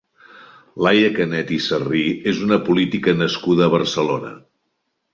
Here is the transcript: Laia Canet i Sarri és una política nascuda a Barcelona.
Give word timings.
Laia 0.85 1.11
Canet 1.17 1.53
i 1.59 1.59
Sarri 1.67 2.03
és 2.33 2.41
una 2.49 2.59
política 2.73 3.17
nascuda 3.23 3.67
a 3.67 3.73
Barcelona. 3.79 4.37